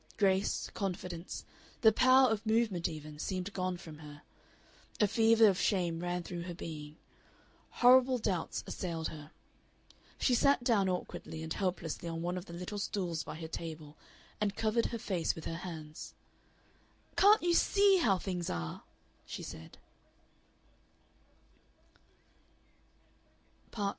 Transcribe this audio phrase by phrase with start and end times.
[0.17, 1.45] Grace, confidence,
[1.81, 4.23] the power of movement even, seemed gone from her.
[4.99, 6.97] A fever of shame ran through her being.
[7.69, 9.29] Horrible doubts assailed her.
[10.17, 13.95] She sat down awkwardly and helplessly on one of the little stools by her table
[14.41, 16.15] and covered her face with her hands.
[17.15, 18.81] "Can't you SEE how things are?"
[19.27, 19.77] she said.